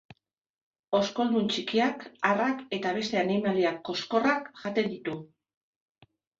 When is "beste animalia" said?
2.97-3.77